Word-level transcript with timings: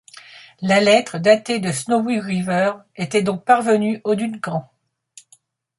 La 0.63 0.79
lettre 0.79 1.19
datée 1.19 1.59
de 1.59 1.71
Snowy-River 1.71 2.73
était 2.95 3.21
donc 3.21 3.45
parvenue 3.45 4.01
au 4.03 4.15
Duncan? 4.15 4.67